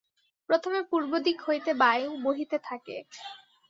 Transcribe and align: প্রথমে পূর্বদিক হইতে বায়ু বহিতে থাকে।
প্রথমে 0.49 0.79
পূর্বদিক 0.89 1.37
হইতে 1.47 1.71
বায়ু 1.81 2.09
বহিতে 2.25 2.57
থাকে। 2.63 2.95